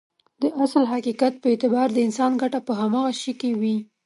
[0.41, 3.77] د اصل حقيقت په اعتبار د انسان ګټه په هماغه شي کې وي.